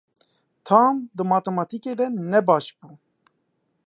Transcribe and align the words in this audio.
Tom 0.67 0.93
di 1.15 1.23
matematîkê 1.33 1.93
de 1.99 2.07
ne 2.31 2.39
baş 2.47 2.65
bû. 2.77 2.89